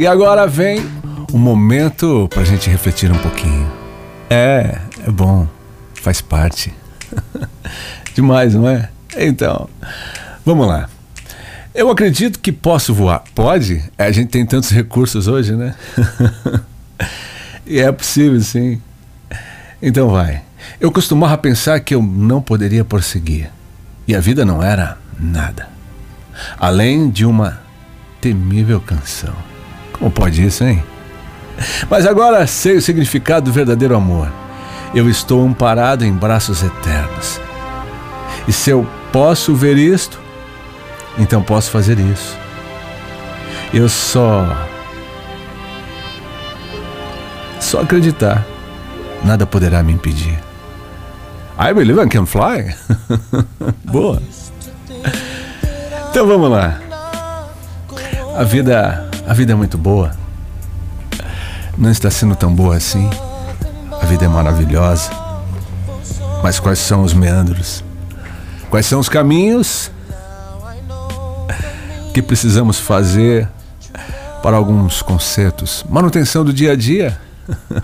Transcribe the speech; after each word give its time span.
E 0.00 0.06
agora 0.06 0.46
vem 0.46 0.82
o 1.30 1.36
momento 1.36 2.26
pra 2.32 2.42
gente 2.42 2.70
refletir 2.70 3.12
um 3.12 3.18
pouquinho. 3.18 3.70
É, 4.30 4.78
é 5.06 5.10
bom, 5.10 5.46
faz 5.92 6.22
parte. 6.22 6.72
Demais, 8.14 8.54
não 8.54 8.66
é? 8.66 8.88
Então, 9.14 9.68
vamos 10.42 10.66
lá. 10.66 10.88
Eu 11.74 11.90
acredito 11.90 12.38
que 12.40 12.50
posso 12.50 12.94
voar. 12.94 13.22
Pode? 13.34 13.84
É, 13.98 14.06
a 14.06 14.10
gente 14.10 14.30
tem 14.30 14.46
tantos 14.46 14.70
recursos 14.70 15.28
hoje, 15.28 15.52
né? 15.52 15.74
e 17.66 17.78
é 17.78 17.92
possível, 17.92 18.40
sim. 18.40 18.80
Então 19.82 20.08
vai. 20.08 20.40
Eu 20.80 20.90
costumava 20.90 21.36
pensar 21.36 21.78
que 21.78 21.94
eu 21.94 22.02
não 22.02 22.40
poderia 22.40 22.86
prosseguir. 22.86 23.50
E 24.08 24.16
a 24.16 24.20
vida 24.20 24.46
não 24.46 24.62
era 24.62 24.96
nada. 25.18 25.68
Além 26.58 27.10
de 27.10 27.26
uma 27.26 27.60
temível 28.18 28.80
canção. 28.80 29.49
Como 30.00 30.10
pode 30.10 30.44
isso, 30.44 30.64
hein? 30.64 30.82
Mas 31.88 32.06
agora 32.06 32.46
sei 32.46 32.76
o 32.76 32.82
significado 32.82 33.44
do 33.44 33.52
verdadeiro 33.52 33.94
amor. 33.94 34.32
Eu 34.94 35.08
estou 35.08 35.46
amparado 35.46 36.04
em 36.04 36.12
braços 36.12 36.62
eternos. 36.62 37.38
E 38.48 38.52
se 38.52 38.70
eu 38.70 38.88
posso 39.12 39.54
ver 39.54 39.76
isto, 39.76 40.18
então 41.18 41.42
posso 41.42 41.70
fazer 41.70 41.98
isso. 41.98 42.36
Eu 43.72 43.88
só. 43.90 44.66
Só 47.60 47.82
acreditar. 47.82 48.44
Nada 49.22 49.46
poderá 49.46 49.82
me 49.82 49.92
impedir. 49.92 50.38
I 51.58 51.74
believe 51.74 52.00
I 52.00 52.08
can 52.08 52.24
fly. 52.24 52.74
Boa. 53.84 54.20
Então 56.10 56.26
vamos 56.26 56.50
lá. 56.50 56.80
A 58.34 58.42
vida, 58.44 59.09
a 59.30 59.32
vida 59.32 59.52
é 59.52 59.54
muito 59.54 59.78
boa. 59.78 60.10
Não 61.78 61.88
está 61.88 62.10
sendo 62.10 62.34
tão 62.34 62.52
boa 62.52 62.74
assim. 62.74 63.08
A 64.02 64.04
vida 64.04 64.24
é 64.24 64.28
maravilhosa. 64.28 65.08
Mas 66.42 66.58
quais 66.58 66.80
são 66.80 67.04
os 67.04 67.14
meandros? 67.14 67.84
Quais 68.70 68.86
são 68.86 68.98
os 68.98 69.08
caminhos 69.08 69.88
que 72.12 72.20
precisamos 72.20 72.80
fazer 72.80 73.48
para 74.42 74.56
alguns 74.56 75.00
concertos? 75.00 75.86
Manutenção 75.88 76.44
do 76.44 76.52
dia 76.52 76.72
a 76.72 76.76
dia. 76.76 77.16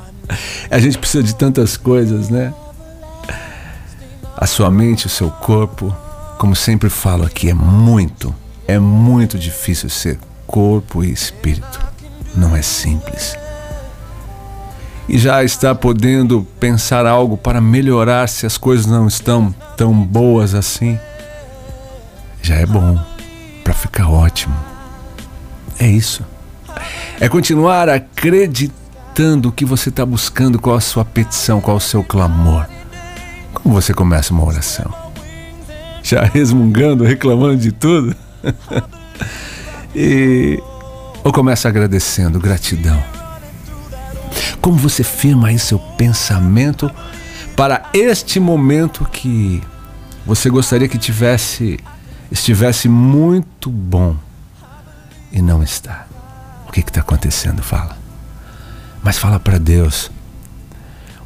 A 0.69 0.81
gente 0.81 0.99
precisa 0.99 1.23
de 1.23 1.33
tantas 1.33 1.77
coisas, 1.77 2.29
né? 2.29 2.53
A 4.37 4.49
sua 4.49 4.69
mente, 4.69 5.07
o 5.07 5.09
seu 5.09 5.31
corpo, 5.31 5.95
como 6.39 6.57
sempre 6.57 6.91
falo 6.91 7.25
aqui, 7.25 7.51
é 7.51 7.55
muito, 7.55 8.35
é 8.67 8.81
muito 8.81 9.39
difícil 9.39 9.89
ser 9.89 10.19
corpo 10.47 11.05
e 11.05 11.11
espírito. 11.11 11.81
Não 12.35 12.55
é 12.55 12.63
simples. 12.63 13.37
E 15.09 15.19
já 15.19 15.45
está 15.45 15.75
podendo 15.75 16.47
pensar 16.59 17.07
algo 17.07 17.37
para 17.37 17.61
melhorar 17.61 18.29
se 18.29 18.45
as 18.45 18.59
coisas 18.59 18.87
não 18.87 19.07
estão 19.07 19.55
tão 19.77 19.95
boas 19.95 20.55
assim. 20.55 20.99
Já 22.43 22.57
é 22.57 22.67
bom, 22.67 22.99
para 23.63 23.73
ficar 23.73 24.09
ótimo. 24.09 24.57
É 25.79 25.87
isso. 25.87 26.25
É 27.21 27.29
continuar 27.29 27.89
acreditando 27.89 29.53
que 29.53 29.65
você 29.65 29.89
está 29.89 30.05
buscando, 30.05 30.59
qual 30.59 30.77
a 30.77 30.81
sua 30.81 31.05
petição, 31.05 31.61
qual 31.61 31.77
o 31.77 31.81
seu 31.81 32.03
clamor. 32.03 32.67
Como 33.55 33.75
você 33.75 33.95
começa 33.95 34.33
uma 34.33 34.45
oração? 34.45 34.93
Já 36.03 36.25
resmungando, 36.35 37.05
reclamando 37.05 37.57
de 37.57 37.73
tudo? 37.73 38.15
e 39.95 40.63
ou 41.25 41.33
começa 41.33 41.69
agradecendo, 41.69 42.39
gratidão. 42.39 43.03
Como 44.61 44.77
você 44.77 45.03
firma 45.03 45.49
aí 45.49 45.59
seu 45.59 45.79
pensamento 45.79 46.91
para 47.57 47.89
este 47.93 48.39
momento 48.39 49.05
que 49.11 49.63
você 50.25 50.49
gostaria 50.51 50.89
que 50.89 50.99
tivesse 50.99 51.81
estivesse 52.31 52.89
muito 52.89 53.71
bom 53.71 54.17
e 55.33 55.41
não 55.41 55.63
está. 55.63 56.07
O 56.69 56.73
que 56.73 56.81
está 56.81 57.01
acontecendo? 57.01 57.63
Fala. 57.63 57.97
Mas 59.03 59.19
fala 59.19 59.39
para 59.39 59.59
Deus. 59.59 60.11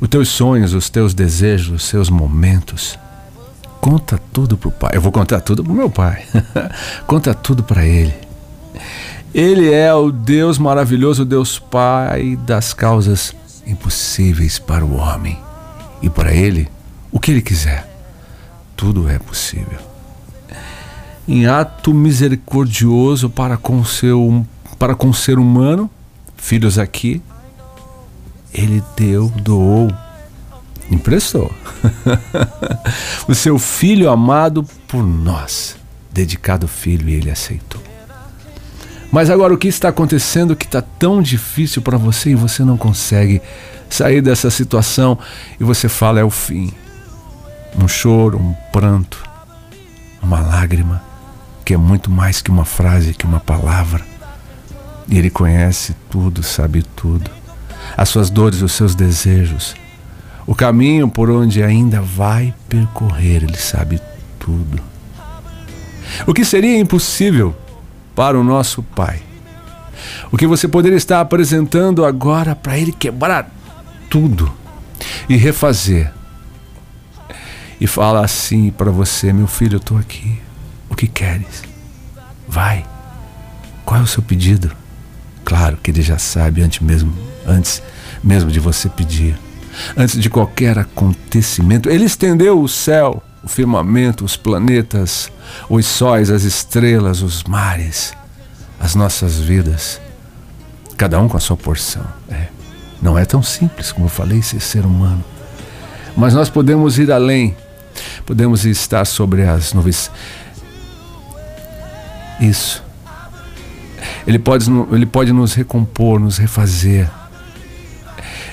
Os 0.01 0.09
teus 0.09 0.29
sonhos, 0.29 0.73
os 0.73 0.89
teus 0.89 1.13
desejos, 1.13 1.83
os 1.83 1.85
seus 1.85 2.09
momentos. 2.09 2.99
Conta 3.81 4.19
tudo 4.33 4.57
pro 4.57 4.71
pai. 4.71 4.91
Eu 4.95 5.01
vou 5.01 5.13
contar 5.13 5.41
tudo 5.41 5.65
pro 5.65 5.73
meu 5.73 5.91
pai. 5.91 6.25
Conta 7.07 7.35
tudo 7.35 7.63
para 7.63 7.85
ele. 7.85 8.30
Ele 9.33 9.73
é 9.73 9.95
o 9.95 10.11
Deus 10.11 10.59
maravilhoso, 10.59 11.25
Deus 11.25 11.59
Pai 11.59 12.37
das 12.37 12.73
causas 12.73 13.35
impossíveis 13.67 14.59
para 14.59 14.85
o 14.85 14.97
homem. 14.97 15.39
E 16.03 16.11
para 16.11 16.33
ele, 16.33 16.69
o 17.13 17.21
que 17.21 17.31
ele 17.31 17.43
quiser, 17.43 17.89
tudo 18.77 19.09
é 19.09 19.19
possível. 19.19 19.79
Em 21.29 21.47
ato 21.47 21.95
misericordioso 21.95 23.31
para 23.31 23.57
com 23.57 23.85
seu 23.85 24.45
para 24.79 24.95
com 24.95 25.11
o 25.11 25.15
ser 25.15 25.39
humano, 25.39 25.91
filhos 26.37 26.79
aqui, 26.79 27.23
ele 28.53 28.83
deu, 28.97 29.29
doou, 29.29 29.93
emprestou. 30.91 31.53
o 33.29 33.35
seu 33.35 33.59
filho 33.59 34.11
amado 34.11 34.65
por 34.89 35.03
nós, 35.03 35.77
dedicado 36.11 36.67
filho, 36.67 37.11
e 37.11 37.15
ele 37.15 37.31
aceitou. 37.31 37.90
Mas 39.11 39.29
agora 39.29 39.53
o 39.53 39.59
que 39.59 39.69
está 39.69 39.89
acontecendo 39.89 40.55
que 40.55 40.65
está 40.65 40.81
tão 40.81 41.21
difícil 41.21 41.83
para 41.83 41.99
você 41.99 42.31
e 42.31 42.35
você 42.35 42.65
não 42.65 42.77
consegue 42.77 43.43
sair 43.89 44.21
dessa 44.21 44.51
situação 44.51 45.19
e 45.59 45.65
você 45.65 45.89
fala 45.89 46.21
é 46.21 46.25
o 46.25 46.31
fim. 46.31 46.73
Um 47.77 47.89
choro, 47.89 48.39
um 48.39 48.55
pranto, 48.73 49.23
uma 50.23 50.41
lágrima, 50.41 51.03
que 51.65 51.75
é 51.75 51.77
muito 51.77 52.11
mais 52.11 52.41
que 52.41 52.51
uma 52.51 52.65
frase, 52.65 53.15
que 53.15 53.25
uma 53.25 53.41
palavra. 53.41 54.05
E 55.09 55.19
ele 55.19 55.31
conhece 55.31 55.95
tudo, 56.09 56.43
sabe 56.43 56.85
tudo. 56.95 57.31
As 57.97 58.09
suas 58.09 58.31
dores, 58.31 58.63
os 58.63 58.73
seus 58.73 58.95
desejos, 58.95 59.75
o 60.47 60.55
caminho 60.55 61.09
por 61.09 61.31
onde 61.31 61.63
ainda 61.63 62.01
vai 62.01 62.55
percorrer, 62.69 63.43
ele 63.43 63.57
sabe 63.57 64.01
tudo. 64.39 64.81
O 66.27 66.35
que 66.35 66.45
seria 66.45 66.79
impossível 66.79 67.57
para 68.21 68.39
o 68.39 68.45
nosso 68.45 68.83
Pai. 68.83 69.23
O 70.31 70.37
que 70.37 70.47
você 70.47 70.69
poderia 70.69 70.99
estar 70.99 71.23
apresentando 71.23 72.05
agora 72.05 72.55
para 72.55 72.77
Ele 72.77 72.93
quebrar 72.93 73.51
tudo 74.11 74.53
e 75.27 75.39
refazer. 75.39 76.13
E 77.81 77.87
fala 77.87 78.23
assim 78.23 78.71
para 78.71 78.91
você: 78.91 79.33
meu 79.33 79.47
filho, 79.47 79.77
eu 79.77 79.79
estou 79.79 79.97
aqui. 79.97 80.39
O 80.91 80.95
que 80.95 81.07
queres? 81.07 81.63
Vai. 82.47 82.85
Qual 83.87 83.99
é 83.99 84.03
o 84.03 84.07
seu 84.07 84.23
pedido? 84.23 84.71
Claro 85.43 85.79
que 85.83 85.91
ele 85.91 86.03
já 86.03 86.19
sabe 86.19 86.61
antes 86.61 86.81
mesmo, 86.81 87.15
antes 87.47 87.83
mesmo 88.23 88.51
de 88.51 88.61
você 88.61 88.91
pedir. 88.91 89.35
Antes 89.97 90.21
de 90.21 90.29
qualquer 90.29 90.79
acontecimento, 90.79 91.89
ele 91.89 92.05
estendeu 92.05 92.61
o 92.61 92.69
céu 92.69 93.23
o 93.43 93.49
firmamento, 93.49 94.25
os 94.25 94.37
planetas, 94.37 95.31
os 95.69 95.87
sóis, 95.87 96.31
as 96.31 96.43
estrelas, 96.43 97.23
os 97.23 97.43
mares, 97.45 98.13
as 98.79 98.95
nossas 98.95 99.37
vidas, 99.39 100.01
cada 100.97 101.19
um 101.21 101.29
com 101.29 101.37
a 101.37 101.41
sua 101.41 101.57
porção. 101.57 102.05
É. 102.29 102.49
Não 103.01 103.19
é 103.19 103.25
tão 103.25 103.43
simples, 103.43 103.93
como 103.93 104.07
eu 104.07 104.11
falei, 104.11 104.43
ser 104.43 104.61
ser 104.61 104.85
humano. 104.85 105.25
Mas 106.17 106.35
nós 106.35 106.51
podemos 106.51 106.99
ir 106.99 107.11
além, 107.11 107.57
podemos 108.27 108.67
estar 108.67 109.05
sobre 109.07 109.43
as 109.43 109.73
nuvens. 109.73 110.11
Isso. 112.41 112.83
Ele 114.27 114.39
pode, 114.39 114.67
ele 114.93 115.07
pode 115.07 115.33
nos 115.33 115.55
recompor, 115.55 116.21
nos 116.21 116.37
refazer. 116.37 117.09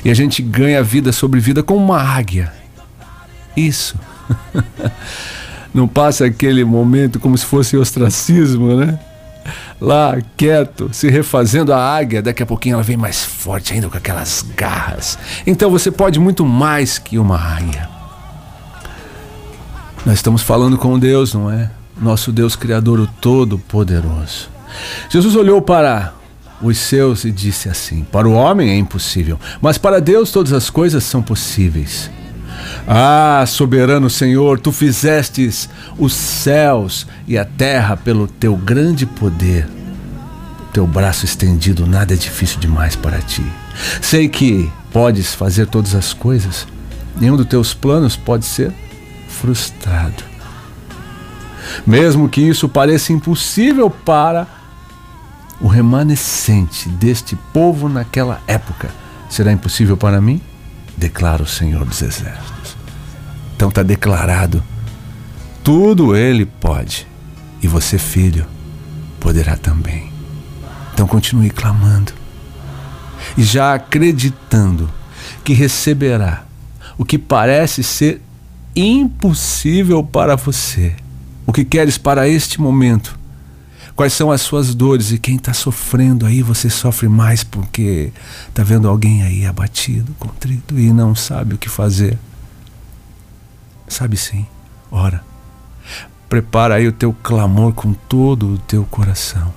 E 0.04 0.10
a 0.10 0.14
gente 0.14 0.42
ganha 0.42 0.82
vida 0.82 1.12
sobre 1.12 1.40
vida 1.40 1.62
como 1.62 1.84
uma 1.84 2.02
águia. 2.02 2.54
Isso. 3.56 3.98
Não 5.74 5.88
passa 5.88 6.26
aquele 6.26 6.64
momento 6.64 7.20
como 7.20 7.38
se 7.38 7.46
fosse 7.46 7.78
ostracismo, 7.78 8.76
né? 8.76 9.00
Lá, 9.80 10.18
quieto, 10.36 10.90
se 10.92 11.10
refazendo 11.10 11.72
a 11.72 11.78
águia, 11.78 12.22
daqui 12.22 12.42
a 12.42 12.46
pouquinho 12.46 12.74
ela 12.74 12.84
vem 12.84 12.98
mais 12.98 13.24
forte 13.24 13.74
ainda 13.74 13.88
com 13.88 13.98
aquelas 13.98 14.44
garras. 14.56 15.18
Então 15.46 15.70
você 15.70 15.92
pode 15.92 16.20
muito 16.20 16.46
mais 16.46 16.98
que 16.98 17.20
uma 17.20 17.38
águia. 17.38 17.88
Nós 20.06 20.16
estamos 20.16 20.42
falando 20.42 20.78
com 20.78 20.98
Deus, 20.98 21.34
não 21.34 21.52
é? 21.52 21.70
Nosso 22.00 22.32
Deus 22.32 22.56
Criador, 22.56 23.00
o 23.00 23.08
Todo-Poderoso. 23.08 24.50
Jesus 25.10 25.36
olhou 25.36 25.62
para 25.62 26.14
os 26.62 26.78
seus 26.78 27.24
e 27.24 27.32
disse 27.32 27.70
assim: 27.70 28.04
Para 28.04 28.28
o 28.28 28.34
homem 28.34 28.70
é 28.70 28.76
impossível, 28.76 29.40
mas 29.62 29.78
para 29.78 30.02
Deus 30.02 30.32
todas 30.32 30.54
as 30.54 30.70
coisas 30.70 31.04
são 31.04 31.22
possíveis. 31.22 32.10
Ah, 32.88 33.44
soberano 33.48 34.10
Senhor, 34.10 34.60
tu 34.60 34.72
fizestes 34.72 35.70
os 35.98 36.14
céus 36.14 37.08
e 37.28 37.38
a 37.38 37.46
terra 37.46 37.98
pelo 37.98 38.28
teu 38.28 38.56
grande 38.56 39.06
poder. 39.06 39.68
teu 40.74 40.86
braço 40.86 41.26
estendido, 41.26 41.88
nada 41.88 42.14
é 42.14 42.18
difícil 42.18 42.60
demais 42.60 42.96
para 42.96 43.20
ti. 43.20 43.44
Sei 44.02 44.30
que 44.30 44.72
podes 44.92 45.34
fazer 45.34 45.68
todas 45.68 45.96
as 45.96 46.14
coisas, 46.14 46.68
nenhum 47.20 47.36
dos 47.36 47.48
teus 47.48 47.74
planos 47.74 48.16
pode 48.16 48.46
ser 48.46 48.72
frustrado. 49.28 50.24
Mesmo 51.86 52.30
que 52.30 52.42
isso 52.42 52.70
pareça 52.70 53.12
impossível 53.12 53.90
para 53.90 54.48
o 55.60 55.68
remanescente 55.68 56.88
deste 56.90 57.36
povo 57.52 57.90
naquela 57.90 58.40
época, 58.48 58.90
será 59.30 59.52
impossível 59.52 59.98
para 59.98 60.22
mim? 60.22 60.42
Declara 60.96 61.44
o 61.44 61.48
Senhor 61.48 61.86
dos 61.86 62.02
Exércitos. 62.02 62.57
Então 63.58 63.70
está 63.70 63.82
declarado: 63.82 64.64
tudo 65.64 66.16
Ele 66.16 66.46
pode, 66.46 67.08
e 67.62 67.68
você, 67.68 67.98
filho, 67.98 68.46
poderá 69.20 69.58
também. 69.58 70.12
Então 70.94 71.08
continue 71.08 71.50
clamando 71.50 72.14
e 73.36 73.44
já 73.44 73.74
acreditando 73.74 74.90
que 75.44 75.54
receberá 75.54 76.46
o 77.00 77.04
que 77.04 77.18
parece 77.18 77.84
ser 77.84 78.22
impossível 78.76 80.04
para 80.04 80.36
você. 80.36 80.96
O 81.46 81.52
que 81.52 81.66
queres 81.66 81.98
para 81.98 82.30
este 82.30 82.62
momento? 82.62 83.18
Quais 83.96 84.14
são 84.14 84.32
as 84.32 84.42
suas 84.42 84.76
dores? 84.76 85.12
E 85.12 85.18
quem 85.18 85.38
está 85.38 85.54
sofrendo 85.54 86.28
aí, 86.28 86.44
você 86.44 86.70
sofre 86.70 87.08
mais 87.08 87.44
porque 87.44 88.12
está 88.48 88.62
vendo 88.62 88.88
alguém 88.88 89.24
aí 89.24 89.46
abatido, 89.48 90.14
contrito 90.20 90.78
e 90.78 90.94
não 90.94 91.16
sabe 91.16 91.56
o 91.56 91.58
que 91.58 91.68
fazer. 91.68 92.20
Sabe 93.88 94.18
sim, 94.18 94.46
ora. 94.92 95.24
Prepara 96.28 96.76
aí 96.76 96.88
o 96.88 96.92
teu 96.92 97.14
clamor 97.14 97.74
com 97.74 97.94
todo 97.94 98.54
o 98.54 98.58
teu 98.58 98.84
coração 98.86 99.54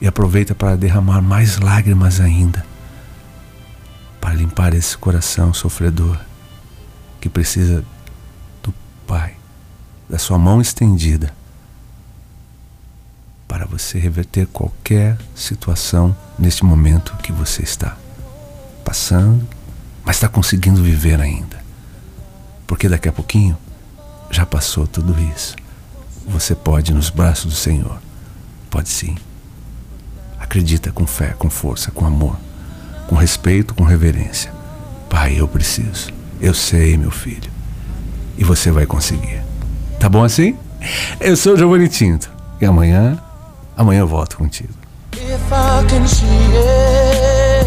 e 0.00 0.06
aproveita 0.06 0.54
para 0.54 0.76
derramar 0.76 1.20
mais 1.20 1.58
lágrimas 1.58 2.20
ainda, 2.20 2.64
para 4.20 4.34
limpar 4.34 4.72
esse 4.72 4.96
coração 4.96 5.52
sofredor 5.52 6.18
que 7.20 7.28
precisa 7.28 7.84
do 8.62 8.72
Pai, 9.06 9.34
da 10.08 10.18
sua 10.18 10.38
mão 10.38 10.60
estendida, 10.60 11.34
para 13.46 13.66
você 13.66 13.98
reverter 13.98 14.46
qualquer 14.46 15.18
situação 15.34 16.16
neste 16.38 16.64
momento 16.64 17.16
que 17.16 17.32
você 17.32 17.62
está 17.62 17.96
passando, 18.84 19.46
mas 20.04 20.16
está 20.16 20.28
conseguindo 20.28 20.82
viver 20.82 21.20
ainda. 21.20 21.59
Porque 22.70 22.88
daqui 22.88 23.08
a 23.08 23.12
pouquinho 23.12 23.58
já 24.30 24.46
passou 24.46 24.86
tudo 24.86 25.12
isso. 25.36 25.56
Você 26.28 26.54
pode, 26.54 26.94
nos 26.94 27.10
braços 27.10 27.46
do 27.46 27.56
Senhor, 27.56 28.00
pode 28.70 28.88
sim. 28.88 29.16
Acredita 30.38 30.92
com 30.92 31.04
fé, 31.04 31.34
com 31.36 31.50
força, 31.50 31.90
com 31.90 32.06
amor, 32.06 32.36
com 33.08 33.16
respeito, 33.16 33.74
com 33.74 33.82
reverência. 33.82 34.52
Pai, 35.08 35.34
eu 35.36 35.48
preciso. 35.48 36.12
Eu 36.40 36.54
sei, 36.54 36.96
meu 36.96 37.10
filho. 37.10 37.50
E 38.38 38.44
você 38.44 38.70
vai 38.70 38.86
conseguir. 38.86 39.42
Tá 39.98 40.08
bom 40.08 40.22
assim? 40.22 40.56
Eu 41.18 41.36
sou 41.36 41.54
o 41.54 41.56
Giovanni 41.56 41.88
Tinto. 41.88 42.30
E 42.60 42.66
amanhã, 42.66 43.18
amanhã 43.76 43.98
eu 43.98 44.06
volto 44.06 44.36
contigo. 44.36 44.72
If 45.14 45.24
I 45.50 45.84
can 45.88 46.06
see 46.06 46.24
it, 46.54 47.66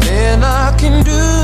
then 0.00 0.40
I 0.42 0.74
can 0.78 1.02
do 1.02 1.39